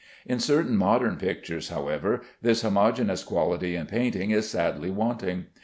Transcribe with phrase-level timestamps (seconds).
[0.25, 5.45] In certain modern pictures, however, this homogeneous quality in painting is sadly wanting.